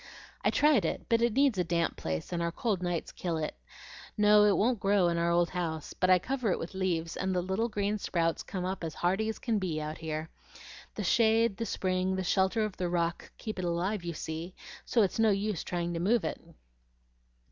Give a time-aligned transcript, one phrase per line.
[0.43, 3.55] "I tried it, but it needs a damp place, and our cold nights kill it.
[4.17, 7.35] No, it won't grow in our old house; but I cover it with leaves, and
[7.35, 10.31] the little green sprouts come up as hearty as can be out here.
[10.95, 15.03] The shade, the spring, the shelter of the rock, keep it alive, you see, so
[15.03, 16.41] it's no use trying to move it."